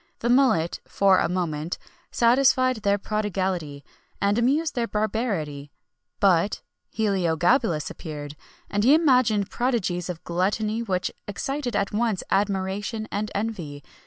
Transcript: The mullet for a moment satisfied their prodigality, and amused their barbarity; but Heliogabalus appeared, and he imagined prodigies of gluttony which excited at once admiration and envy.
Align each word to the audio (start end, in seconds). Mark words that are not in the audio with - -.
The 0.17 0.29
mullet 0.29 0.79
for 0.87 1.19
a 1.19 1.29
moment 1.29 1.77
satisfied 2.09 2.77
their 2.77 2.97
prodigality, 2.97 3.83
and 4.19 4.35
amused 4.39 4.73
their 4.73 4.87
barbarity; 4.87 5.69
but 6.19 6.63
Heliogabalus 6.89 7.91
appeared, 7.91 8.35
and 8.67 8.83
he 8.83 8.95
imagined 8.95 9.51
prodigies 9.51 10.09
of 10.09 10.23
gluttony 10.23 10.81
which 10.81 11.11
excited 11.27 11.75
at 11.75 11.91
once 11.93 12.23
admiration 12.31 13.07
and 13.11 13.29
envy. 13.35 13.83